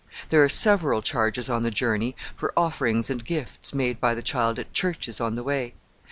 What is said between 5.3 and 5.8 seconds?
the way.